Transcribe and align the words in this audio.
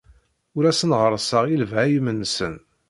Ur 0.57 0.63
asen-ɣerrseɣ 0.65 1.43
i 1.47 1.55
lebhayem-nsen. 1.61 2.55